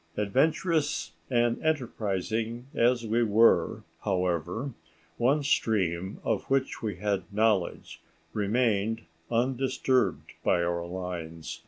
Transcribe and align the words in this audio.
Adventurous 0.17 1.11
and 1.29 1.63
enterprising 1.63 2.65
as 2.73 3.05
we 3.05 3.21
were, 3.21 3.83
however, 4.03 4.73
one 5.17 5.43
stream 5.43 6.19
of 6.23 6.41
which 6.45 6.81
we 6.81 6.95
had 6.95 7.31
knowledge 7.31 8.01
remained 8.33 9.03
undisturbed 9.29 10.33
by 10.43 10.63
our 10.63 10.87
lines. 10.87 11.59